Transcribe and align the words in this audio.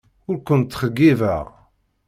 Ur 0.29 0.37
ken-ttxeyyibeɣ. 0.47 1.45